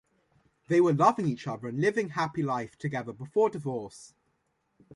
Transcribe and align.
They 0.67 0.81
were 0.81 0.93
loving 0.95 1.27
each 1.27 1.45
other 1.45 1.67
and 1.67 1.79
living 1.79 2.09
happy 2.09 2.41
life 2.41 2.75
together 2.75 3.13
before 3.13 3.51
divorce. 3.51 4.15